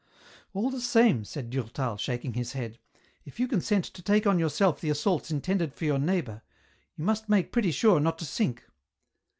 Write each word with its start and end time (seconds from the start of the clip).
"All 0.55 0.71
the 0.71 0.81
same," 0.81 1.23
said 1.23 1.51
Durtal, 1.51 1.95
shaking 1.95 2.33
his 2.33 2.53
head," 2.53 2.79
if 3.27 3.39
you 3.39 3.47
consent 3.47 3.85
to 3.85 4.01
take 4.01 4.25
on 4.25 4.39
yourself 4.39 4.81
the 4.81 4.89
assaults 4.89 5.29
intended 5.29 5.75
for 5.75 5.85
your 5.85 5.99
neighbour, 5.99 6.41
you 6.95 7.05
must 7.05 7.29
make 7.29 7.51
pretty 7.51 7.69
sure 7.69 7.99
not 7.99 8.17
to 8.17 8.25
sink." 8.25 8.65